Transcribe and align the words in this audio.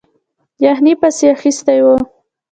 یخنۍ 0.63 0.93
پسې 1.01 1.25
اخیستی 1.35 1.79
وو. 1.83 1.95